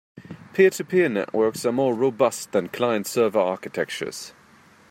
[0.55, 4.33] Peer-to-peer networks are more robust than client-server architectures.